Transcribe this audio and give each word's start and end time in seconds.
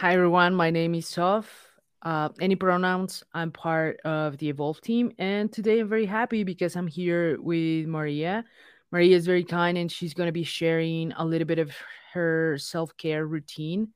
Hi, 0.00 0.14
everyone. 0.14 0.54
My 0.54 0.70
name 0.70 0.94
is 0.94 1.06
Soph. 1.06 1.68
Uh, 2.00 2.30
any 2.40 2.56
pronouns, 2.56 3.22
I'm 3.34 3.52
part 3.52 4.00
of 4.00 4.38
the 4.38 4.48
Evolve 4.48 4.80
team. 4.80 5.12
And 5.18 5.52
today 5.52 5.80
I'm 5.80 5.90
very 5.90 6.06
happy 6.06 6.42
because 6.42 6.74
I'm 6.74 6.86
here 6.86 7.38
with 7.38 7.86
Maria. 7.86 8.46
Maria 8.90 9.14
is 9.14 9.26
very 9.26 9.44
kind 9.44 9.76
and 9.76 9.92
she's 9.92 10.14
going 10.14 10.28
to 10.28 10.32
be 10.32 10.42
sharing 10.42 11.12
a 11.12 11.22
little 11.22 11.46
bit 11.46 11.58
of 11.58 11.70
her 12.14 12.56
self 12.56 12.96
care 12.96 13.26
routine. 13.26 13.88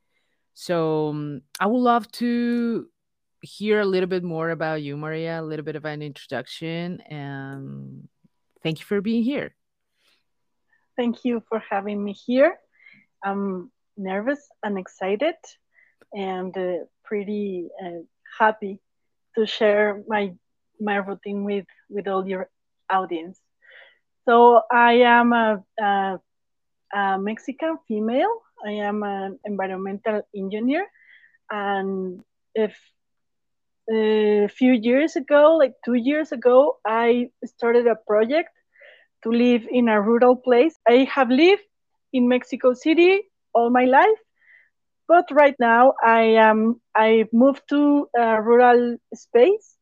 So 0.53 1.09
um, 1.09 1.40
I 1.59 1.68
would 1.68 1.80
love 1.80 2.12
to 2.21 2.86
hear 3.41 3.80
a 3.80 3.86
little 3.86 4.07
bit 4.07 4.23
more 4.23 4.50
about 4.50 4.82
you, 4.82 4.98
Maria, 4.98 5.41
a 5.41 5.48
little 5.48 5.64
bit 5.64 5.75
of 5.75 5.86
an 5.86 6.02
introduction. 6.02 7.00
And 7.00 8.11
thank 8.62 8.79
you 8.79 8.84
for 8.84 9.00
being 9.00 9.23
here. 9.23 9.55
Thank 10.98 11.25
you 11.25 11.43
for 11.48 11.62
having 11.71 12.05
me 12.05 12.12
here. 12.12 12.59
I'm 13.25 13.71
nervous 13.96 14.46
and 14.62 14.77
excited 14.79 15.36
and 16.14 16.56
uh, 16.56 16.84
pretty 17.04 17.68
uh, 17.84 18.02
happy 18.38 18.80
to 19.36 19.46
share 19.46 20.02
my 20.09 20.32
my 20.80 20.96
routine 20.96 21.45
with 21.45 21.66
with 21.91 22.09
all 22.09 22.27
your 22.27 22.48
audience. 22.91 23.41
So 24.28 24.62
I 24.72 24.92
am 25.05 25.32
a, 25.32 25.62
a, 25.80 26.19
a 26.95 27.19
Mexican 27.19 27.78
female. 27.88 28.42
I 28.66 28.72
am 28.72 29.02
an 29.02 29.38
environmental 29.45 30.22
engineer, 30.34 30.86
and 31.50 32.20
if 32.55 32.74
a 33.91 34.48
few 34.48 34.72
years 34.72 35.16
ago, 35.16 35.56
like 35.56 35.74
two 35.84 35.94
years 35.94 36.33
ago, 36.33 36.78
I 36.86 37.30
started 37.44 37.86
a 37.86 37.96
project 38.06 38.50
to 39.24 39.30
live 39.30 39.66
in 39.70 39.88
a 39.88 40.00
rural 40.00 40.36
place. 40.36 40.78
I 40.88 41.08
have 41.14 41.30
lived 41.30 41.62
in 42.12 42.28
Mexico 42.28 42.74
City 42.74 43.22
all 43.55 43.70
my 43.70 43.84
life, 43.84 44.19
but 45.08 45.26
right 45.30 45.56
now 45.58 45.94
I 46.02 46.36
am 46.40 46.80
I 46.94 47.26
moved 47.32 47.62
to 47.70 48.08
a 48.16 48.40
rural 48.42 48.97
space 49.14 49.77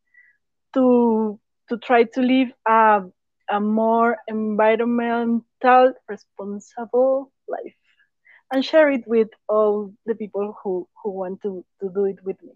to 0.75 1.39
to 1.69 1.79
try 1.79 2.05
to 2.05 2.21
live 2.21 2.49
a, 2.67 3.03
a 3.51 3.61
more 3.61 4.19
environmental 4.29 5.95
responsible 6.09 7.33
life 7.49 7.75
and 8.53 8.65
share 8.65 8.91
it 8.91 9.07
with 9.07 9.29
all 9.49 9.93
the 10.07 10.15
people 10.15 10.57
who 10.63 10.89
who 11.03 11.11
want 11.11 11.43
to 11.43 11.65
to 11.81 11.91
do 11.95 12.05
it 12.05 12.19
with 12.25 12.43
me. 12.43 12.53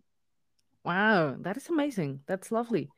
Wow, 0.85 1.37
that 1.41 1.57
is 1.57 1.69
amazing. 1.69 2.21
That's 2.27 2.53
lovely. 2.53 2.91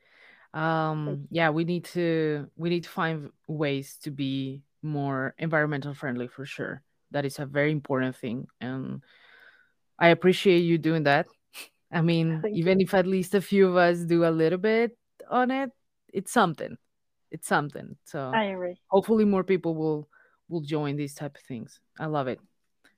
Um, 0.53 1.27
yeah, 1.29 1.49
we 1.49 1.63
need 1.63 1.85
to 1.95 2.49
we 2.57 2.69
need 2.69 2.83
to 2.83 2.89
find 2.89 3.31
ways 3.47 3.97
to 4.03 4.11
be 4.11 4.61
more 4.81 5.35
environmental 5.37 5.93
friendly 5.93 6.27
for 6.27 6.45
sure. 6.45 6.81
That 7.11 7.25
is 7.25 7.39
a 7.39 7.45
very 7.45 7.71
important 7.71 8.15
thing, 8.15 8.47
and 8.61 9.01
I 9.99 10.09
appreciate 10.09 10.59
you 10.59 10.77
doing 10.77 11.03
that. 11.03 11.27
I 11.91 12.01
mean, 12.01 12.39
Thank 12.43 12.55
even 12.55 12.79
you. 12.79 12.85
if 12.85 12.93
at 12.93 13.05
least 13.05 13.35
a 13.35 13.41
few 13.41 13.67
of 13.67 13.75
us 13.75 13.99
do 13.99 14.25
a 14.25 14.31
little 14.31 14.57
bit 14.59 14.97
on 15.29 15.51
it, 15.51 15.71
it's 16.13 16.31
something. 16.31 16.77
It's 17.31 17.47
something. 17.47 17.97
So 18.05 18.31
I 18.33 18.45
agree. 18.45 18.79
hopefully 18.87 19.25
more 19.25 19.43
people 19.43 19.75
will 19.75 20.07
will 20.47 20.61
join 20.61 20.95
these 20.95 21.13
type 21.13 21.35
of 21.35 21.43
things. 21.43 21.79
I 21.99 22.07
love 22.07 22.27
it. 22.27 22.39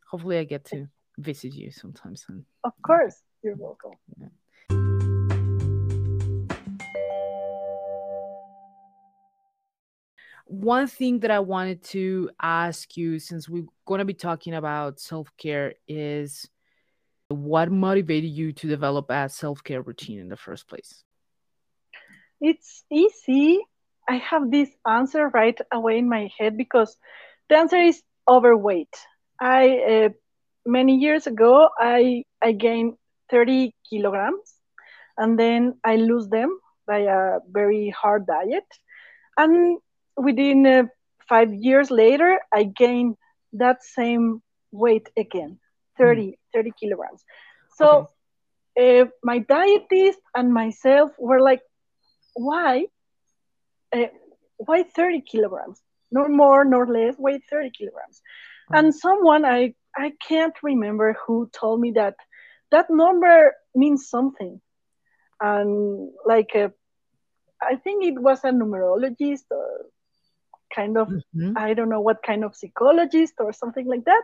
Hopefully 0.09 0.37
I 0.37 0.45
get 0.45 0.63
to 0.65 0.87
visit 1.17 1.53
you 1.53 1.71
sometime 1.71 2.15
soon. 2.15 2.45
Of 2.63 2.73
course, 2.85 3.15
you're 3.43 3.55
welcome. 3.57 3.91
One 10.45 10.87
thing 10.87 11.19
that 11.19 11.31
I 11.31 11.39
wanted 11.39 11.83
to 11.95 12.29
ask 12.41 12.97
you 12.97 13.19
since 13.19 13.47
we're 13.47 13.65
going 13.85 13.99
to 13.99 14.05
be 14.05 14.13
talking 14.13 14.53
about 14.53 14.99
self-care 14.99 15.75
is 15.87 16.49
what 17.31 17.71
motivated 17.71 18.29
you 18.29 18.53
to 18.53 18.67
develop 18.67 19.09
a 19.09 19.29
self-care 19.29 19.81
routine 19.81 20.19
in 20.19 20.29
the 20.29 20.37
first 20.37 20.67
place? 20.67 21.03
It's 22.39 22.83
easy. 22.91 23.59
I 24.09 24.15
have 24.17 24.49
this 24.49 24.69
answer 24.87 25.29
right 25.29 25.57
away 25.71 25.99
in 25.99 26.09
my 26.09 26.29
head 26.37 26.57
because 26.57 26.97
the 27.49 27.57
answer 27.57 27.77
is 27.77 28.01
overweight. 28.27 28.95
I 29.39 29.79
uh, 29.79 30.09
many 30.65 30.97
years 30.97 31.27
ago 31.27 31.69
I 31.79 32.25
I 32.41 32.51
gained 32.51 32.97
30 33.29 33.73
kilograms 33.89 34.55
and 35.17 35.39
then 35.39 35.79
I 35.83 35.95
lose 35.95 36.27
them 36.27 36.59
by 36.85 36.99
a 36.99 37.39
very 37.49 37.89
hard 37.89 38.25
diet 38.25 38.65
and 39.37 39.77
within 40.17 40.65
uh, 40.65 40.83
5 41.29 41.53
years 41.53 41.89
later 41.89 42.39
I 42.53 42.63
gained 42.63 43.15
that 43.53 43.83
same 43.83 44.41
weight 44.71 45.09
again 45.15 45.60
30 45.97 46.37
30 46.53 46.71
kilograms 46.79 47.23
so 47.69 47.87
Okay. 47.87 48.09
uh, 48.79 49.05
my 49.23 49.39
dietist 49.39 50.21
and 50.35 50.53
myself 50.53 51.11
were 51.19 51.41
like 51.41 51.61
why 52.35 52.85
uh, 53.95 54.07
why 54.57 54.83
30 54.83 55.21
kilograms 55.21 55.81
nor 56.11 56.27
more 56.29 56.63
nor 56.65 56.87
less 56.87 57.15
why 57.17 57.37
30 57.49 57.71
kilograms 57.77 58.21
Right. 58.69 58.73
and 58.73 58.93
someone 58.93 59.45
i 59.45 59.73
i 59.97 60.11
can't 60.27 60.55
remember 60.63 61.15
who 61.25 61.49
told 61.59 61.79
me 61.79 61.91
that 61.95 62.15
that 62.71 62.85
number 62.89 63.53
means 63.75 64.07
something 64.09 64.59
and 65.41 66.09
like 66.25 66.55
uh, 66.55 66.69
i 67.61 67.75
think 67.75 68.03
it 68.03 68.19
was 68.21 68.43
a 68.43 68.51
numerologist 68.51 69.45
or 69.51 69.67
kind 70.75 70.97
of 70.97 71.09
Mhm. 71.09 71.55
i 71.55 71.73
don't 71.73 71.89
know 71.89 72.01
what 72.01 72.23
kind 72.25 72.43
of 72.43 72.55
psychologist 72.55 73.33
or 73.39 73.51
something 73.53 73.87
like 73.87 74.03
that 74.05 74.23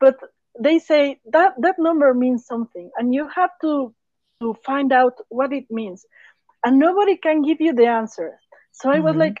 but 0.00 0.16
they 0.60 0.78
say 0.78 1.20
that 1.32 1.54
that 1.58 1.76
number 1.78 2.14
means 2.14 2.46
something 2.46 2.90
and 2.96 3.14
you 3.14 3.28
have 3.28 3.50
to 3.60 3.94
to 4.40 4.54
find 4.64 4.92
out 4.92 5.14
what 5.28 5.52
it 5.52 5.64
means 5.70 6.04
and 6.64 6.78
nobody 6.78 7.16
can 7.16 7.42
give 7.42 7.60
you 7.60 7.72
the 7.72 7.86
answer 7.86 8.38
so 8.72 8.90
i 8.90 9.00
was 9.00 9.14
Mhm. 9.14 9.20
like 9.24 9.38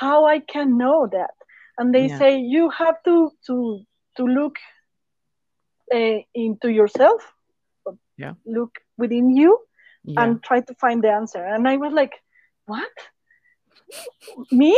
how 0.00 0.26
i 0.26 0.38
can 0.40 0.76
know 0.78 1.06
that 1.12 1.34
and 1.78 1.94
they 1.94 2.06
Yeah. 2.08 2.18
say 2.18 2.38
you 2.38 2.70
have 2.70 2.96
to 3.04 3.30
to 3.46 3.56
to 4.16 4.24
look 4.26 4.56
uh, 5.94 6.18
into 6.34 6.68
yourself 6.70 7.32
Yeah. 8.16 8.34
look 8.46 8.78
within 8.98 9.30
you 9.36 9.58
Yeah. 10.04 10.22
and 10.22 10.42
try 10.42 10.60
to 10.60 10.74
find 10.74 11.02
the 11.02 11.10
answer 11.10 11.44
and 11.44 11.66
i 11.68 11.76
was 11.76 11.92
like 11.92 12.14
what 12.66 12.92
me 14.52 14.76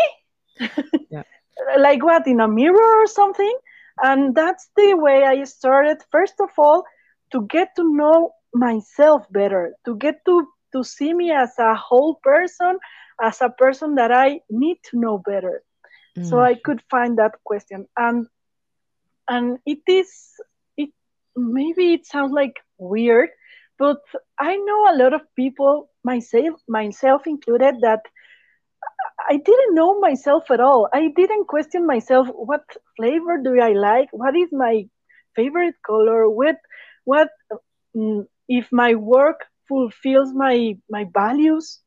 Yeah. 1.10 1.22
like 1.78 2.02
what 2.02 2.26
in 2.26 2.40
a 2.40 2.48
mirror 2.48 3.02
or 3.02 3.06
something 3.06 3.56
and 4.02 4.34
that's 4.34 4.70
the 4.76 4.94
way 4.94 5.24
i 5.24 5.42
started 5.44 5.98
first 6.10 6.34
of 6.40 6.48
all 6.58 6.84
to 7.32 7.46
get 7.48 7.68
to 7.76 7.84
know 7.96 8.32
myself 8.54 9.26
better 9.30 9.74
to 9.84 9.96
get 9.96 10.24
to 10.24 10.46
to 10.72 10.82
see 10.82 11.12
me 11.12 11.30
as 11.32 11.52
a 11.58 11.74
whole 11.74 12.18
person 12.22 12.78
as 13.22 13.40
a 13.40 13.48
person 13.50 13.94
that 13.94 14.10
i 14.12 14.40
need 14.50 14.76
to 14.82 14.98
know 14.98 15.18
better 15.26 15.62
so 16.20 16.40
Mm. 16.40 16.50
i 16.50 16.54
could 16.54 16.80
find 16.90 17.18
that 17.18 17.32
question 17.44 17.86
and 17.96 18.26
and 19.28 19.58
it 19.66 19.80
is 19.86 20.10
it 20.76 20.90
maybe 21.36 21.94
it 21.94 22.06
sounds 22.06 22.32
like 22.32 22.56
weird 22.78 23.28
but 23.78 23.98
i 24.38 24.56
know 24.56 24.80
a 24.90 24.96
lot 25.02 25.12
of 25.12 25.22
people 25.36 25.88
myself 26.04 26.60
myself 26.68 27.22
included 27.26 27.74
that 27.80 28.00
I 29.28 29.36
didn't 29.36 29.74
know 29.74 29.98
myself 30.00 30.50
at 30.50 30.60
all. 30.60 30.88
I 30.92 31.08
didn't 31.14 31.46
question 31.48 31.86
myself. 31.86 32.28
What 32.28 32.64
flavor 32.96 33.38
do 33.42 33.60
I 33.60 33.72
like? 33.72 34.08
What 34.12 34.36
is 34.36 34.48
my 34.52 34.84
favorite 35.34 35.74
color? 35.86 36.28
What 36.28 36.56
what 37.04 37.28
mm, 37.96 38.26
if 38.48 38.68
my 38.72 38.94
work 38.94 39.40
fulfills 39.68 40.32
my 40.34 40.74
my 40.90 41.04
values, 41.14 41.80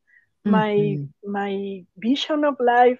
my 0.46 0.98
Mhm. 0.98 1.14
my 1.24 1.84
vision 1.98 2.44
of 2.46 2.56
life, 2.60 3.00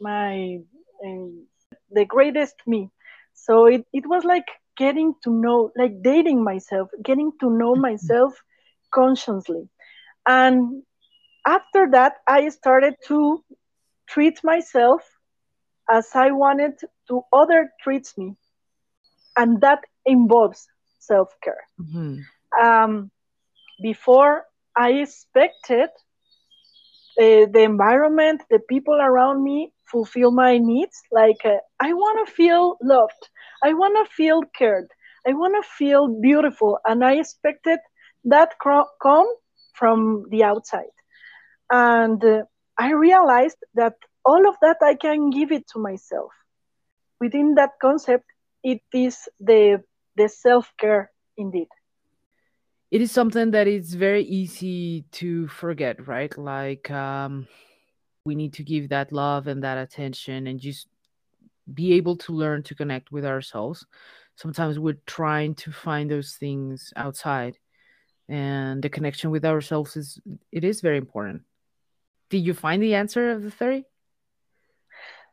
my 0.00 0.58
um, 1.04 1.46
the 1.90 2.04
greatest 2.04 2.56
me. 2.66 2.90
So 3.34 3.66
it, 3.66 3.84
it 3.92 4.06
was 4.06 4.24
like 4.24 4.46
getting 4.76 5.14
to 5.24 5.30
know, 5.30 5.70
like 5.76 5.92
dating 6.02 6.42
myself, 6.44 6.88
getting 7.04 7.32
to 7.40 7.50
know 7.50 7.74
Mhm. 7.74 7.76
myself 7.76 8.32
consciously. 8.92 9.68
And 10.26 10.82
after 11.48 11.88
that, 11.92 12.14
I 12.28 12.48
started 12.50 12.94
to 13.08 13.44
treat 14.08 14.44
myself 14.44 15.02
as 15.90 16.14
I 16.14 16.30
wanted 16.32 16.74
to 17.08 17.22
other 17.32 17.70
treats 17.82 18.16
me, 18.18 18.36
and 19.36 19.60
that 19.60 19.80
involves 20.06 20.68
self 20.98 21.34
care. 21.42 21.64
Mhm. 21.78 22.26
Um, 22.60 23.10
before 23.82 24.44
I 24.76 24.90
expected 24.92 25.90
uh, 27.20 27.46
the 27.52 27.62
environment, 27.62 28.42
the 28.50 28.60
people 28.68 28.94
around 29.00 29.42
me 29.42 29.72
fulfill 29.90 30.30
my 30.32 30.58
needs. 30.58 31.02
Like 31.12 31.44
uh, 31.44 31.58
I 31.80 31.92
want 31.94 32.26
to 32.26 32.32
feel 32.34 32.76
loved, 32.82 33.28
I 33.64 33.74
want 33.74 33.96
to 34.06 34.12
feel 34.14 34.42
cared, 34.56 34.88
I 35.26 35.32
want 35.34 35.54
to 35.62 35.68
feel 35.68 36.08
beautiful, 36.20 36.78
and 36.84 37.04
I 37.04 37.14
expected 37.16 37.80
that 38.24 38.58
cro- 38.58 38.88
come 39.02 39.28
from 39.74 40.26
the 40.30 40.44
outside. 40.44 40.94
And 41.70 42.22
uh, 42.24 42.42
I 42.78 42.92
realized 42.92 43.58
that 43.74 43.94
all 44.24 44.48
of 44.48 44.56
that 44.62 44.78
I 44.82 44.94
can 44.94 45.30
give 45.30 45.52
it 45.52 45.66
to 45.72 45.78
myself. 45.78 46.32
Within 47.20 47.54
that 47.56 47.72
concept, 47.80 48.24
it 48.62 48.82
is 48.92 49.28
the 49.40 49.82
the 50.16 50.28
self 50.28 50.72
care 50.78 51.10
indeed. 51.36 51.68
it 52.90 53.02
is 53.02 53.12
something 53.12 53.50
that 53.50 53.66
is 53.68 53.94
very 53.94 54.24
easy 54.24 55.04
to 55.12 55.46
forget, 55.48 56.06
right? 56.06 56.36
Like 56.38 56.90
um, 56.90 57.46
we 58.24 58.34
need 58.34 58.54
to 58.54 58.62
give 58.64 58.88
that 58.90 59.12
love 59.12 59.46
and 59.46 59.62
that 59.62 59.78
attention 59.78 60.46
and 60.46 60.58
just 60.60 60.88
be 61.72 61.92
able 61.94 62.16
to 62.16 62.32
learn 62.32 62.62
to 62.64 62.74
connect 62.74 63.12
with 63.12 63.26
ourselves. 63.26 63.86
Sometimes 64.36 64.78
we're 64.78 64.98
trying 65.06 65.54
to 65.56 65.72
find 65.72 66.10
those 66.10 66.36
things 66.36 66.92
outside, 66.96 67.58
and 68.28 68.82
the 68.82 68.88
connection 68.88 69.30
with 69.30 69.44
ourselves 69.44 69.96
is 69.96 70.20
it 70.52 70.64
is 70.64 70.80
very 70.80 70.98
important. 70.98 71.42
Did 72.30 72.38
you 72.38 72.54
find 72.54 72.82
the 72.82 72.94
answer 72.94 73.30
of 73.30 73.42
the 73.42 73.50
theory? 73.50 73.84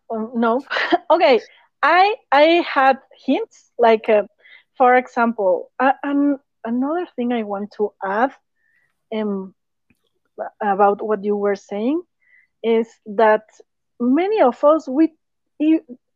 Um, 0.10 0.32
no. 0.36 0.62
okay. 1.12 1.42
I 1.82 2.16
I 2.32 2.66
had 2.68 2.98
hints 3.26 3.72
like, 3.78 4.10
uh, 4.10 4.24
for 4.78 4.96
example, 4.96 5.72
uh, 5.80 5.94
um, 6.04 6.38
another 6.64 7.08
thing 7.16 7.32
I 7.32 7.44
want 7.44 7.72
to 7.78 7.94
add 8.04 8.32
um, 9.16 9.54
about 10.62 11.02
what 11.02 11.24
you 11.24 11.36
were 11.36 11.56
saying 11.56 12.02
is 12.64 12.90
that 13.06 13.44
many 14.00 14.42
of 14.42 14.64
us 14.64 14.88
we 14.88 15.14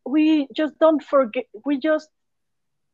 we 0.06 0.48
just 0.56 0.78
don't 0.80 1.04
forget 1.04 1.46
we 1.66 1.80
just 1.80 2.10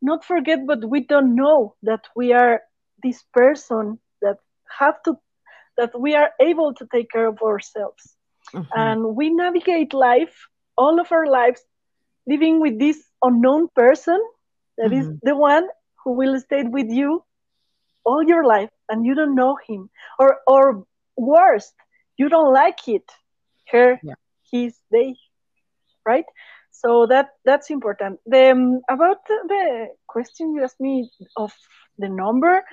not 0.02 0.24
forget 0.24 0.68
but 0.68 0.84
we 0.84 1.00
don't 1.00 1.36
know 1.36 1.76
that 1.82 2.06
we 2.16 2.34
are 2.34 2.62
this 3.02 3.24
person 3.34 3.98
that 4.22 4.38
have 4.78 5.02
to 5.04 5.18
that 5.77 6.00
we 6.00 6.16
are 6.16 6.31
able 6.39 6.74
to 6.74 6.88
take 6.92 7.10
care 7.10 7.27
of 7.27 7.42
ourselves 7.42 8.16
mm-hmm. 8.54 8.68
and 8.74 9.16
we 9.16 9.30
navigate 9.30 9.94
life 9.94 10.48
all 10.77 11.00
of 11.00 11.12
our 11.12 11.27
lives 11.27 11.62
living 12.27 12.60
with 12.60 12.80
this 12.80 13.04
unknown 13.22 13.68
person 13.75 14.19
that 14.77 14.92
mm-hmm. 14.92 15.13
is 15.13 15.19
the 15.24 15.36
one 15.36 15.68
who 16.04 16.13
will 16.13 16.39
stay 16.39 16.63
with 16.63 16.89
you 16.89 17.24
all 18.06 18.24
your 18.24 18.45
life 18.45 18.69
and 18.89 19.06
you 19.06 19.16
don't 19.16 19.36
know 19.36 19.57
him 19.68 19.89
or 20.19 20.39
or 20.48 20.86
worse 21.18 21.72
you 22.18 22.30
don't 22.30 22.54
like 22.54 22.88
it 22.88 23.10
her 23.72 24.00
yeah. 24.04 24.13
his 24.51 24.77
they 24.92 25.16
right 26.06 26.25
so 26.72 27.07
that 27.07 27.30
that's 27.45 27.69
important 27.69 28.19
the 28.25 28.51
um, 28.51 28.81
about 28.89 29.18
the, 29.27 29.38
the 29.48 29.88
question 30.07 30.54
you 30.54 30.63
asked 30.63 30.80
me 30.80 31.10
of 31.38 31.54
the 31.98 32.10
number 32.10 32.63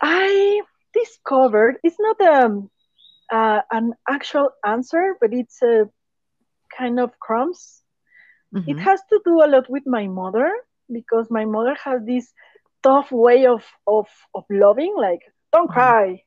i 0.00 0.60
discovered 0.92 1.76
it's 1.82 1.96
not 1.98 2.20
um, 2.20 2.70
uh, 3.32 3.60
an 3.70 3.94
actual 4.08 4.50
answer 4.64 5.16
but 5.20 5.32
it's 5.32 5.62
a 5.62 5.88
kind 6.76 7.00
of 7.00 7.18
crumbs 7.18 7.82
mm-hmm. 8.54 8.68
it 8.70 8.78
has 8.78 9.00
to 9.10 9.20
do 9.24 9.42
a 9.42 9.48
lot 9.48 9.68
with 9.68 9.86
my 9.86 10.06
mother 10.06 10.52
because 10.90 11.30
my 11.30 11.44
mother 11.44 11.76
has 11.82 12.02
this 12.04 12.32
tough 12.82 13.10
way 13.12 13.46
of 13.46 13.64
of 13.86 14.08
of 14.34 14.44
loving 14.50 14.94
like 14.96 15.22
don't 15.52 15.70
mm-hmm. 15.70 15.74
cry 15.74 16.22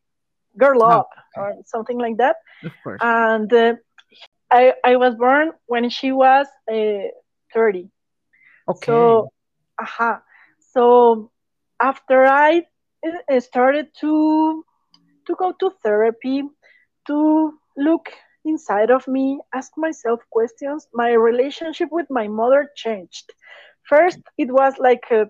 girl 0.57 0.83
up 0.83 1.09
oh, 1.38 1.41
okay. 1.41 1.57
or 1.57 1.63
something 1.65 1.97
like 1.97 2.18
that 2.18 2.38
of 2.63 2.71
course 2.83 3.00
and 3.03 3.51
uh, 3.53 3.73
i 4.51 4.73
i 4.83 4.95
was 4.95 5.15
born 5.15 5.51
when 5.65 5.89
she 5.89 6.11
was 6.11 6.47
uh, 6.71 7.07
30 7.53 7.89
okay 8.69 8.85
so 8.85 9.31
uh-huh. 9.79 10.19
so 10.73 11.31
after 11.81 12.25
i 12.25 12.65
started 13.40 13.88
to 14.02 14.63
to 15.28 15.36
go 15.36 15.54
to 15.60 15.72
therapy 15.84 16.44
to 17.07 17.54
look 17.78 18.10
inside 18.46 18.92
of 18.92 19.07
me 19.07 19.40
ask 19.54 19.72
myself 19.78 20.19
questions 20.31 20.88
my 20.94 21.12
relationship 21.12 21.90
with 21.92 22.06
my 22.10 22.28
mother 22.28 22.69
changed 22.75 23.31
first 23.90 24.19
it 24.38 24.50
was 24.52 24.74
like 24.80 25.04
a 25.12 25.25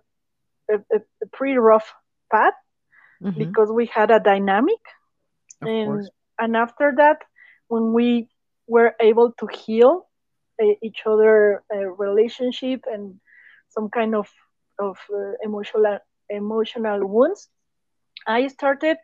a, 0.69 0.75
a 0.95 1.27
pretty 1.31 1.57
rough 1.57 1.93
path 2.31 2.53
mm-hmm. 3.21 3.37
because 3.37 3.71
we 3.71 3.85
had 3.85 4.11
a 4.11 4.19
dynamic 4.19 4.81
of 5.61 5.67
and 5.67 5.87
course. 5.87 6.09
and 6.39 6.55
after 6.55 6.93
that 6.97 7.21
when 7.67 7.93
we 7.93 8.27
were 8.67 8.93
able 8.99 9.31
to 9.39 9.47
heal 9.47 10.07
uh, 10.61 10.73
each 10.81 11.01
other 11.05 11.63
uh, 11.73 11.85
relationship 11.97 12.81
and 12.91 13.19
some 13.69 13.89
kind 13.89 14.15
of 14.15 14.27
of 14.79 14.97
uh, 15.13 15.33
emotional 15.43 15.99
emotional 16.29 17.05
wounds 17.07 17.49
i 18.27 18.47
started 18.47 18.97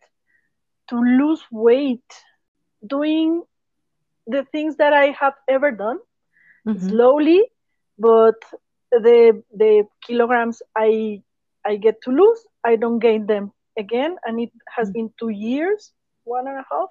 to 0.89 0.99
lose 0.99 1.41
weight 1.51 2.21
doing 2.85 3.41
the 4.27 4.43
things 4.51 4.77
that 4.77 4.93
i 4.93 5.05
have 5.19 5.33
ever 5.47 5.71
done 5.71 5.99
mm-hmm. 6.67 6.87
slowly 6.87 7.43
but 7.97 8.35
the 8.91 9.43
the 9.55 9.83
kilograms 10.05 10.61
i 10.75 11.21
I 11.65 11.75
get 11.75 12.01
to 12.03 12.11
lose, 12.11 12.39
I 12.63 12.75
don't 12.75 12.99
gain 12.99 13.25
them 13.25 13.51
again. 13.77 14.17
And 14.25 14.39
it 14.39 14.51
has 14.75 14.89
mm. 14.89 14.93
been 14.93 15.13
two 15.19 15.29
years, 15.29 15.91
one 16.23 16.47
and 16.47 16.57
a 16.57 16.65
half, 16.69 16.89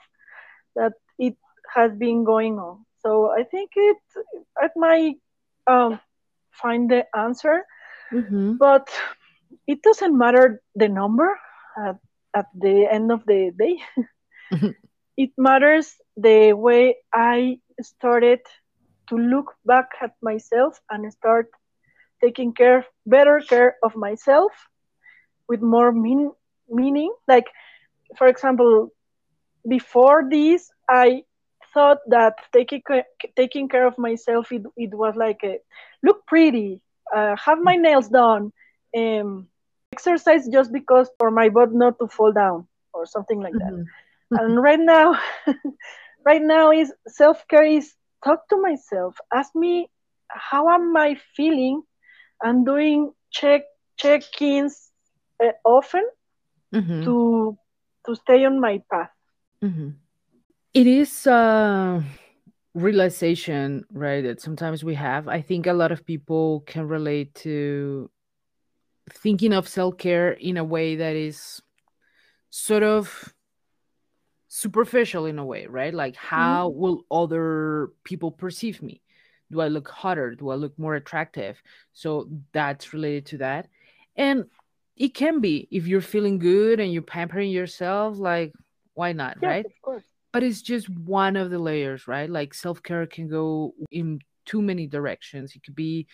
that 0.77 0.93
it 1.19 1.37
has 1.75 1.93
been 1.94 2.25
going 2.25 2.59
on. 2.59 2.85
So 3.03 3.31
I 3.31 3.44
think 3.44 3.71
it, 3.77 3.97
it 4.61 4.73
might 4.77 5.17
um, 5.67 6.00
find 6.53 6.91
the 6.91 7.05
answer, 7.17 7.65
mm-hmm. 8.12 8.56
but 8.56 8.88
it 9.67 9.82
doesn't 9.82 10.17
matter 10.17 10.61
the 10.75 10.88
number 10.88 11.38
at, 11.79 11.97
at 12.35 12.47
the 12.55 12.87
end 12.91 13.11
of 13.12 13.25
the 13.27 13.53
day. 13.59 13.79
it 15.17 15.31
matters 15.37 15.94
the 16.17 16.53
way 16.53 16.97
I 17.12 17.59
started 17.81 18.41
to 19.09 19.17
look 19.17 19.55
back 19.65 19.91
at 20.00 20.12
myself 20.23 20.81
and 20.91 21.11
start 21.12 21.50
taking 22.23 22.53
care, 22.53 22.85
better 23.06 23.41
care 23.41 23.77
of 23.82 23.94
myself 23.97 24.53
with 25.49 25.62
more 25.62 25.93
mean, 25.93 26.31
meaning. 26.69 27.12
Like, 27.29 27.47
for 28.17 28.27
example, 28.27 28.91
before 29.69 30.25
this, 30.31 30.71
I 30.88 31.23
thought 31.73 31.99
that 32.09 32.35
taking 32.53 32.82
taking 33.37 33.69
care 33.69 33.87
of 33.87 33.99
myself 33.99 34.50
it, 34.53 34.62
it 34.77 34.94
was 34.94 35.15
like 35.17 35.41
a, 35.44 35.59
look 36.03 36.27
pretty, 36.27 36.81
uh, 37.15 37.37
have 37.37 37.59
my 37.61 37.77
nails 37.77 38.09
done, 38.09 38.53
um, 38.97 39.49
exercise 39.92 40.46
just 40.48 40.72
because 40.72 41.10
for 41.19 41.31
my 41.31 41.48
butt 41.48 41.72
not 41.72 41.98
to 41.98 42.06
fall 42.06 42.32
down 42.32 42.66
or 42.92 43.06
something 43.06 43.40
like 43.40 43.54
that. 43.54 43.72
Mm-hmm. 43.72 44.37
and 44.37 44.62
right 44.62 44.81
now, 44.81 45.19
right 46.25 46.42
now 46.42 46.70
is 46.70 46.92
self 47.08 47.46
care 47.48 47.64
is 47.64 47.94
talk 48.25 48.48
to 48.48 48.56
myself, 48.56 49.16
ask 49.34 49.54
me 49.54 49.90
how 50.28 50.69
am 50.69 50.96
I 50.96 51.16
feeling 51.37 51.82
I'm 52.42 52.64
doing 52.64 53.12
check 53.31 53.62
check-ins 53.96 54.90
uh, 55.42 55.52
often 55.64 56.06
mm-hmm. 56.75 57.04
to 57.04 57.58
to 58.06 58.15
stay 58.17 58.44
on 58.44 58.60
my 58.60 58.82
path. 58.91 59.10
Mm-hmm. 59.62 59.91
It 60.72 60.86
is 60.86 61.26
a 61.26 62.03
realization, 62.74 63.84
right? 63.93 64.22
That 64.22 64.41
sometimes 64.41 64.84
we 64.84 64.94
have. 64.94 65.29
I 65.29 65.43
think 65.43 65.67
a 65.67 65.72
lot 65.72 65.93
of 65.93 66.06
people 66.06 66.60
can 66.67 66.86
relate 66.86 67.34
to 67.46 68.08
thinking 69.12 69.52
of 69.52 69.69
self 69.69 69.98
care 69.98 70.32
in 70.32 70.56
a 70.56 70.64
way 70.64 70.96
that 70.96 71.17
is 71.17 71.62
sort 72.50 72.82
of 72.82 73.32
superficial 74.48 75.26
in 75.26 75.38
a 75.38 75.44
way, 75.44 75.67
right? 75.67 75.94
Like, 75.94 76.17
how 76.17 76.70
mm-hmm. 76.70 76.81
will 76.81 77.05
other 77.10 77.90
people 78.05 78.31
perceive 78.31 78.82
me? 78.82 79.02
do 79.50 79.60
i 79.60 79.69
look 79.69 79.88
hotter 79.88 80.34
do 80.34 80.50
i 80.50 80.55
look 80.55 80.79
more 80.79 80.94
attractive 80.94 81.62
so 81.93 82.29
that's 82.52 82.93
related 82.93 83.26
to 83.26 83.38
that 83.38 83.69
and 84.17 84.44
it 84.96 85.14
can 85.14 85.40
be 85.40 85.67
if 85.70 85.86
you're 85.86 86.00
feeling 86.00 86.38
good 86.38 86.81
and 86.81 86.93
you're 86.93 87.02
pampering 87.02 87.50
yourself 87.50 88.19
like 88.19 88.52
why 88.94 89.12
not 89.12 89.36
yes, 89.40 89.48
right 89.48 89.67
of 89.67 89.72
course. 89.82 90.05
but 90.32 90.43
it's 90.43 90.62
just 90.62 90.88
one 90.88 91.36
of 91.36 91.50
the 91.50 91.58
layers 91.58 92.06
right 92.06 92.31
like 92.31 92.55
self-care 92.55 93.06
can 93.06 93.29
go 93.29 93.74
in 93.90 94.20
too 94.46 94.62
many 94.62 94.86
directions 94.86 95.55
it 95.55 95.62
could 95.62 95.76
be 95.76 96.06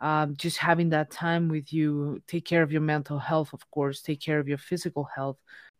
um, 0.00 0.36
just 0.36 0.58
having 0.58 0.90
that 0.90 1.10
time 1.10 1.48
with 1.48 1.72
you 1.72 2.22
take 2.26 2.44
care 2.44 2.62
of 2.62 2.70
your 2.70 2.80
mental 2.80 3.18
health 3.18 3.52
of 3.52 3.68
course 3.70 4.00
take 4.02 4.20
care 4.20 4.38
of 4.38 4.48
your 4.48 4.58
physical 4.58 5.08
health 5.14 5.36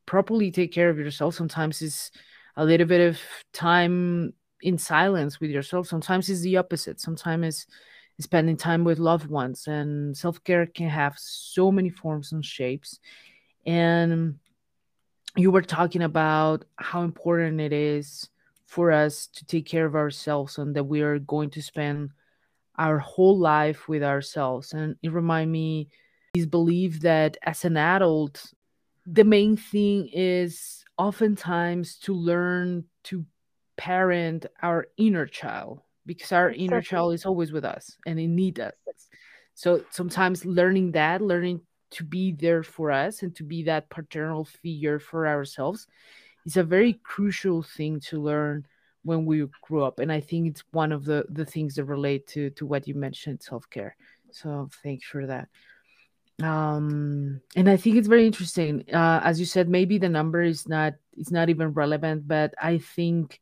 properly 0.07 0.51
take 0.51 0.73
care 0.73 0.91
of 0.91 0.99
yourself 0.99 1.35
sometimes 1.35 1.83
is 1.83 2.11
a 2.57 2.65
little 2.65 2.87
bit 2.87 3.09
of 3.09 3.19
time 3.53 4.33
in 4.63 4.77
silence 4.79 5.41
with 5.41 5.51
yourself. 5.51 5.87
Sometimes 5.87 6.29
it's 6.29 6.41
the 6.41 6.57
opposite. 6.57 7.01
Sometimes 7.01 7.67
it's 8.19 8.25
spending 8.25 8.57
time 8.57 8.85
with 8.85 8.99
loved 8.99 9.31
ones. 9.31 9.67
And 9.67 10.17
self 10.17 10.43
care 10.45 10.67
can 10.67 10.89
have 10.89 11.15
so 11.17 11.71
many 11.71 11.91
forms 11.91 12.33
and 12.33 12.45
shapes. 12.45 12.99
And 13.65 14.39
you 15.37 15.51
were 15.51 15.63
talking 15.63 16.03
about 16.03 16.65
how 16.77 17.03
important 17.03 17.61
it 17.61 17.73
is 17.73 18.29
for 18.67 18.91
us 18.91 19.29
to 19.29 19.47
take 19.47 19.67
care 19.67 19.87
of 19.87 19.95
ourselves 19.95 20.59
and 20.59 20.75
that 20.75 20.85
we 20.85 21.01
are 21.01 21.19
going 21.19 21.51
to 21.51 21.63
spend 21.63 22.11
our 22.79 22.99
whole 22.99 23.39
life 23.39 23.89
with 23.89 24.03
ourselves. 24.03 24.73
And 24.73 24.97
it 25.03 25.13
reminded 25.13 25.53
me 25.53 25.89
this 26.35 26.47
belief 26.47 27.01
that 27.01 27.37
as 27.43 27.65
an 27.65 27.77
adult, 27.77 28.53
the 29.07 29.25
main 29.25 29.57
thing 29.57 30.09
is 30.13 30.85
oftentimes 30.97 31.99
to 32.01 32.15
learn 32.15 32.85
to 33.05 33.25
parent 33.77 34.47
our 34.63 34.87
inner 34.97 35.27
child 35.27 35.81
because 36.05 36.33
our 36.33 36.51
inner 36.51 36.81
child 36.81 37.15
is 37.15 37.27
always 37.27 37.53
with 37.53 37.65
us 37.65 37.97
and 38.07 38.19
it 38.19 38.29
needs 38.29 38.61
us. 38.61 38.75
So 39.55 39.85
sometimes 39.91 40.45
learning 40.45 40.93
that 40.93 41.21
learning 41.21 41.63
to 41.91 42.05
be 42.05 42.33
there 42.33 42.63
for 42.63 42.93
us 42.93 43.23
and 43.23 43.35
to 43.37 43.43
be 43.43 43.65
that 43.65 43.89
paternal 43.89 44.45
figure 44.45 44.99
for 44.99 45.27
ourselves 45.27 45.87
is 46.45 46.57
a 46.57 46.63
very 46.63 46.95
crucial 47.03 47.63
thing 47.63 48.01
to 48.01 48.21
learn 48.21 48.67
when 49.09 49.25
we 49.25 49.47
grew 49.63 49.83
up 49.83 49.99
and 49.99 50.13
i 50.13 50.21
think 50.21 50.47
it's 50.47 50.63
one 50.71 50.93
of 50.93 51.05
the 51.05 51.25
the 51.31 51.45
things 51.45 51.75
that 51.75 51.85
relate 51.85 52.27
to 52.29 52.51
to 52.51 52.67
what 52.67 52.87
you 52.87 52.95
mentioned 52.95 53.43
self-care. 53.43 53.97
So 54.31 54.69
thanks 54.85 55.07
for 55.09 55.27
that. 55.27 55.49
Um 56.45 57.41
and 57.57 57.67
i 57.69 57.77
think 57.77 57.97
it's 57.97 58.07
very 58.07 58.27
interesting 58.27 58.85
uh 58.93 59.21
as 59.25 59.41
you 59.41 59.47
said 59.47 59.69
maybe 59.69 59.99
the 59.99 60.09
number 60.09 60.41
is 60.43 60.69
not 60.69 60.95
it's 61.17 61.33
not 61.33 61.49
even 61.49 61.73
relevant 61.73 62.29
but 62.29 62.55
i 62.63 62.79
think 62.79 63.41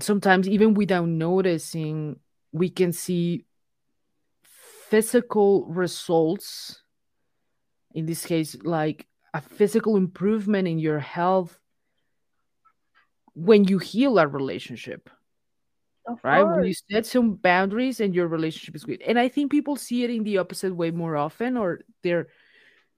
sometimes 0.00 0.48
even 0.48 0.74
without 0.74 1.06
noticing 1.06 2.18
we 2.50 2.68
can 2.68 2.92
see 2.92 3.44
physical 4.90 5.66
results 5.66 6.82
in 7.94 8.06
this 8.06 8.24
case 8.26 8.56
like 8.64 9.06
a 9.34 9.40
physical 9.40 9.96
improvement 9.96 10.66
in 10.66 10.78
your 10.78 10.98
health 10.98 11.58
when 13.36 13.64
you 13.64 13.78
heal 13.78 14.18
a 14.18 14.26
relationship 14.28 15.10
Of 16.06 16.20
right? 16.24 16.48
When 16.48 16.62
you 16.62 16.74
set 16.74 17.06
some 17.06 17.34
boundaries 17.34 18.00
and 18.00 18.14
your 18.14 18.28
relationship 18.28 18.76
is 18.76 18.84
good. 18.84 19.02
And 19.02 19.18
i 19.18 19.28
think 19.28 19.50
people 19.50 19.76
see 19.76 20.04
it 20.04 20.10
in 20.10 20.24
the 20.24 20.38
opposite 20.38 20.74
way 20.74 20.90
more 20.90 21.16
often 21.16 21.56
or 21.56 21.80
they're 22.02 22.28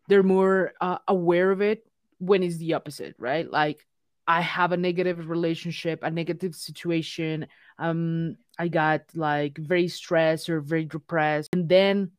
they're 0.08 0.22
more 0.24 0.72
uh, 0.80 0.98
aware 1.08 1.50
of 1.50 1.60
it 1.62 1.86
when 2.18 2.42
it's 2.42 2.58
the 2.58 2.74
opposite 2.74 3.16
right? 3.18 3.50
Like 3.50 3.86
i 4.28 4.42
have 4.42 4.72
a 4.72 4.76
negative 4.76 5.28
relationship 5.28 6.00
a 6.04 6.10
negative 6.10 6.54
situation 6.54 7.46
um 7.78 8.36
i 8.58 8.68
got 8.68 9.02
like 9.14 9.56
very 9.58 9.88
stressed 9.88 10.50
or 10.50 10.60
very 10.60 10.84
depressed 10.84 11.48
and 11.54 11.68
then 11.68 12.12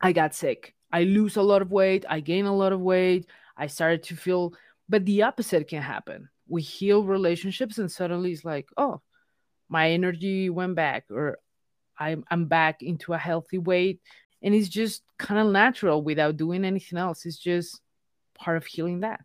i 0.00 0.12
got 0.12 0.34
sick. 0.34 0.74
I 0.92 1.04
lose 1.04 1.36
a 1.36 1.42
lot 1.42 1.62
of 1.62 1.72
weight 1.72 2.04
i 2.08 2.20
gain 2.20 2.46
a 2.46 2.56
lot 2.56 2.72
of 2.72 2.80
weight 2.80 3.26
i 3.56 3.66
started 3.66 4.04
to 4.04 4.16
feel 4.16 4.54
but 4.88 5.04
the 5.04 5.22
opposite 5.24 5.68
can 5.68 5.82
happen 5.82 6.28
we 6.48 6.62
heal 6.62 7.04
relationships 7.04 7.78
and 7.78 7.90
suddenly 7.90 8.32
it's 8.32 8.44
like 8.44 8.68
oh 8.76 9.00
my 9.68 9.90
energy 9.90 10.48
went 10.50 10.74
back 10.74 11.04
or 11.10 11.38
I'm 11.98 12.24
I'm 12.30 12.46
back 12.46 12.82
into 12.82 13.12
a 13.12 13.18
healthy 13.18 13.58
weight 13.58 14.00
and 14.42 14.54
it's 14.54 14.68
just 14.68 15.02
kind 15.18 15.40
of 15.40 15.52
natural 15.52 16.02
without 16.02 16.36
doing 16.36 16.64
anything 16.64 16.98
else. 16.98 17.26
It's 17.26 17.38
just 17.38 17.80
part 18.38 18.56
of 18.56 18.66
healing 18.66 19.00
that. 19.00 19.20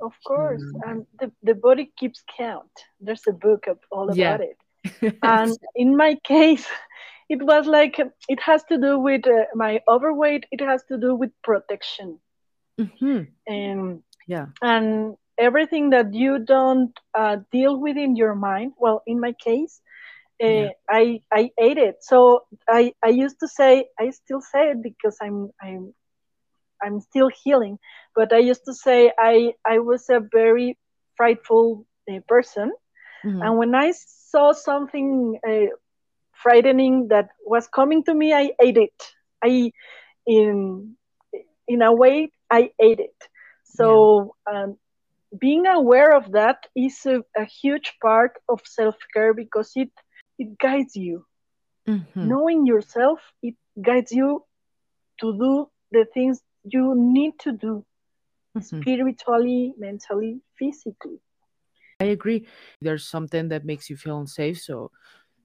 Of 0.00 0.12
course. 0.24 0.60
Healing 0.60 0.82
And 0.86 1.06
the, 1.18 1.32
the 1.42 1.54
body 1.54 1.92
keeps 1.96 2.22
count. 2.36 2.70
There's 3.00 3.26
a 3.28 3.32
book 3.32 3.66
of 3.66 3.78
all 3.90 4.06
that. 4.06 4.16
Yeah. 4.16 4.34
about 4.34 4.46
it. 4.46 5.18
And 5.22 5.56
in 5.74 5.96
my 5.96 6.16
case, 6.24 6.66
it 7.28 7.42
was 7.42 7.66
like 7.66 7.98
it 8.28 8.40
has 8.40 8.62
to 8.64 8.78
do 8.78 8.98
with 8.98 9.26
uh, 9.26 9.44
my 9.54 9.80
overweight, 9.88 10.46
it 10.50 10.60
has 10.60 10.84
to 10.84 10.98
do 10.98 11.14
with 11.14 11.30
protection. 11.42 12.18
hmm 12.78 13.22
And 13.46 14.02
Yeah. 14.26 14.46
and 14.62 15.16
everything 15.40 15.90
that 15.90 16.14
you 16.14 16.38
don't 16.38 16.92
uh, 17.18 17.36
deal 17.52 17.78
with 17.80 17.96
in 17.96 18.16
your 18.16 18.34
mind 18.34 18.72
well 18.78 19.02
in 19.06 19.20
my 19.20 19.32
case 19.44 19.80
uh, 20.42 20.46
Yeah. 20.46 20.70
i 20.90 21.20
i 21.32 21.50
ate 21.58 21.78
it. 21.78 21.96
So 22.00 22.42
i 22.68 22.92
i 23.04 23.08
used 23.08 23.38
to 23.40 23.48
say 23.48 23.86
i 24.00 24.10
still 24.10 24.40
say 24.40 24.70
it 24.72 24.82
because 24.82 25.16
i'm 25.22 25.50
i'm 25.62 25.94
i'm 26.82 27.00
still 27.00 27.30
healing 27.44 27.78
but 28.14 28.32
i 28.32 28.38
used 28.38 28.64
to 28.66 28.74
say 28.74 29.12
i 29.18 29.52
i 29.66 29.78
was 29.78 30.08
a 30.10 30.20
very 30.32 30.78
frightful 31.16 31.86
uh, 32.10 32.20
person. 32.28 32.72
Mhm. 33.24 33.42
and 33.42 33.58
when 33.58 33.74
i 33.74 33.90
saw 33.92 34.52
something 34.52 35.38
uh, 35.48 35.66
frightening 36.42 37.08
that 37.08 37.28
was 37.46 37.68
coming 37.68 38.02
to 38.04 38.14
me 38.14 38.32
i 38.32 38.50
ate 38.62 38.76
it. 38.78 38.98
I 39.44 39.70
in 40.26 40.96
in 41.68 41.82
a 41.82 41.92
way 41.94 42.30
i 42.50 42.70
ate 42.80 43.00
it. 43.00 43.16
So 43.64 44.34
um, 44.52 44.76
being 45.38 45.66
aware 45.66 46.14
of 46.16 46.32
that 46.32 46.66
is 46.76 47.04
a, 47.06 47.22
a 47.36 47.44
huge 47.44 47.96
part 48.02 48.32
of 48.48 48.60
self-care 48.66 49.34
because 49.34 49.72
it 49.76 49.90
it 50.38 50.58
guides 50.58 50.96
you 50.96 51.26
Mhm. 51.86 52.30
knowing 52.32 52.66
yourself 52.66 53.20
it 53.42 53.54
guides 53.82 54.12
you 54.12 54.44
to 55.20 55.32
do 55.38 55.70
the 55.92 56.06
things 56.14 56.42
you 56.64 56.94
need 56.96 57.38
to 57.40 57.52
do 57.52 57.84
Mhm. 58.54 58.82
spiritually 58.82 59.74
mentally 59.78 60.40
physically 60.58 61.20
I 62.00 62.04
agree. 62.04 62.46
There's 62.80 63.06
something 63.06 63.48
that 63.48 63.64
makes 63.64 63.90
you 63.90 63.96
feel 63.96 64.18
unsafe, 64.18 64.60
so 64.60 64.90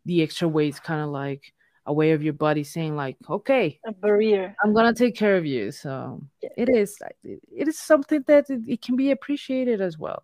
the 0.05 0.23
extra 0.23 0.47
weight 0.47 0.75
is 0.75 0.79
kind 0.79 1.01
of 1.01 1.09
like 1.09 1.53
a 1.85 1.93
way 1.93 2.11
of 2.11 2.23
your 2.23 2.33
body 2.33 2.63
saying 2.63 2.95
like, 2.95 3.17
okay, 3.29 3.79
a 3.85 3.91
barrier 3.91 4.55
I'm 4.63 4.73
gonna 4.73 4.93
take 4.93 5.15
care 5.15 5.37
of 5.37 5.45
you. 5.45 5.71
So 5.71 6.21
Yes. 6.41 6.53
it 6.57 6.69
is 6.69 6.97
it 7.23 7.67
is 7.67 7.77
something 7.77 8.23
that 8.27 8.49
it, 8.49 8.61
it 8.67 8.81
can 8.81 8.95
be 8.95 9.11
appreciated 9.11 9.81
as 9.81 9.97
well. 9.97 10.23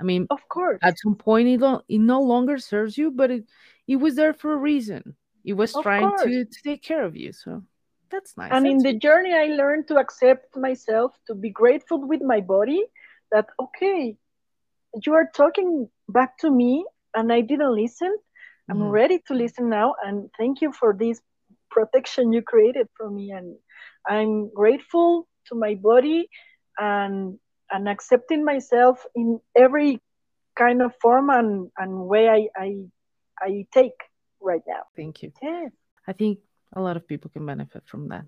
I 0.00 0.04
mean, 0.04 0.26
of 0.30 0.40
course 0.48 0.78
at 0.82 0.98
some 0.98 1.16
point 1.16 1.48
it, 1.48 1.60
lo- 1.60 1.82
it 1.88 1.98
no 1.98 2.20
longer 2.22 2.58
serves 2.58 2.96
you, 2.96 3.10
but 3.10 3.30
it 3.30 3.44
it 3.86 3.96
was 3.96 4.14
there 4.14 4.34
for 4.34 4.52
a 4.52 4.56
reason. 4.56 5.16
It 5.44 5.54
was 5.54 5.74
Of 5.74 5.82
trying 5.82 6.08
course. 6.10 6.22
to 6.24 6.44
to 6.44 6.62
take 6.62 6.82
care 6.82 7.04
of 7.04 7.16
you. 7.16 7.32
So 7.32 7.62
that's 8.10 8.36
nice. 8.36 8.52
and 8.52 8.66
in 8.66 8.78
That's 8.78 8.84
the 8.84 8.98
journey 8.98 9.34
i 9.34 9.46
learned 9.46 9.86
to 9.88 9.96
accept 9.96 10.56
myself 10.56 11.12
to 11.26 11.34
be 11.34 11.50
grateful 11.50 12.00
with 12.08 12.22
my 12.22 12.40
body 12.40 12.82
that 13.32 13.46
okay 13.60 14.16
you 15.04 15.12
are 15.12 15.28
talking 15.34 15.88
back 16.08 16.38
to 16.38 16.50
me 16.50 16.84
and 17.14 17.32
i 17.32 17.40
didn't 17.42 17.74
listen 17.74 18.16
i'm 18.68 18.78
Mhm. 18.78 18.92
ready 18.92 19.18
to 19.26 19.34
listen 19.34 19.68
now 19.68 19.94
and 20.04 20.30
thank 20.38 20.60
you 20.60 20.72
for 20.72 20.94
this 20.94 21.20
protection 21.70 22.32
you 22.32 22.42
created 22.42 22.86
for 22.96 23.10
me 23.10 23.30
and 23.30 23.56
i'm 24.06 24.50
grateful 24.54 25.26
to 25.46 25.54
my 25.54 25.74
body 25.74 26.28
and 26.78 27.38
and 27.70 27.88
accepting 27.88 28.44
myself 28.44 29.04
in 29.14 29.40
every 29.56 30.00
kind 30.56 30.82
of 30.82 30.92
form 31.02 31.30
and, 31.30 31.70
and 31.78 31.90
way 32.08 32.28
I, 32.28 32.48
I 32.56 32.68
i 33.40 33.66
take 33.72 33.98
right 34.40 34.62
now 34.66 34.82
Thank 34.96 35.22
you. 35.22 35.32
yes 35.42 35.72
I 36.08 36.12
think 36.12 36.38
a 36.74 36.80
lot 36.80 36.96
of 36.96 37.06
people 37.06 37.30
can 37.30 37.44
benefit 37.44 37.82
from 37.86 38.08
that. 38.08 38.24